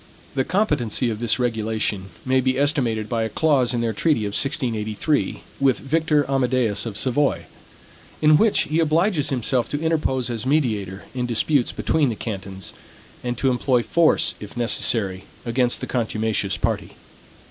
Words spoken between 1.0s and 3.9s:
of this regulation may be estimated by a clause in